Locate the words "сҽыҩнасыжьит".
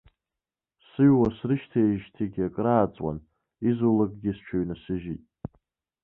4.37-5.23